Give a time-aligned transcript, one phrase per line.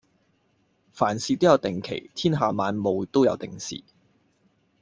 [0.91, 3.83] 凡事都有定期，天下萬務都有定時